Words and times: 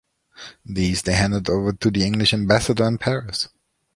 These 0.65 1.03
they 1.03 1.13
handed 1.13 1.47
over 1.47 1.73
to 1.73 1.91
the 1.91 2.03
English 2.03 2.33
ambassador 2.33 2.87
in 2.87 2.97
Paris. 2.97 3.49